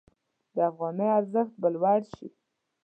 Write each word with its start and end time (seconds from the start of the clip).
د 0.55 0.57
افغانۍ 0.69 1.07
ارزښت 1.17 1.53
به 1.61 1.67
لوړ 1.75 2.01
شي. 2.13 2.27